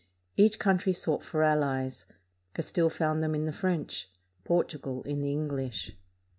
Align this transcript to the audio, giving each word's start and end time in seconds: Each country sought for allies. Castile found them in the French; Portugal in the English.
Each 0.35 0.57
country 0.57 0.93
sought 0.93 1.21
for 1.21 1.43
allies. 1.43 2.07
Castile 2.55 2.89
found 2.89 3.21
them 3.21 3.35
in 3.35 3.45
the 3.45 3.51
French; 3.53 4.09
Portugal 4.45 5.03
in 5.03 5.21
the 5.21 5.31
English. 5.31 5.95